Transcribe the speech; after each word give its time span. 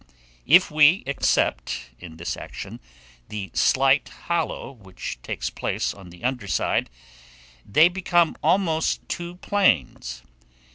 If 0.47 0.71
we 0.71 1.03
except, 1.05 1.91
in 1.99 2.17
this 2.17 2.35
action, 2.35 2.79
the 3.29 3.51
slight 3.53 4.09
hollow 4.09 4.71
which 4.71 5.19
takes 5.21 5.51
place 5.51 5.93
on 5.93 6.09
the 6.09 6.23
under 6.23 6.47
side, 6.47 6.89
they 7.63 7.87
become 7.87 8.35
almost 8.41 9.07
two 9.07 9.35
planes. 9.35 10.23